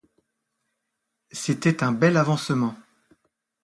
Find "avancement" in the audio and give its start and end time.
2.17-2.73